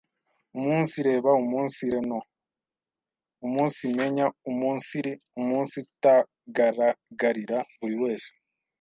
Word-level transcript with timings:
umunsireba 0.59 1.29
umunsire 1.43 1.97
no 2.09 2.19
umunsimenya 3.45 4.25
uumunsiri 4.49 5.11
umunsitagaragarira 5.39 7.57
buri 7.79 7.95
wese 8.03 8.29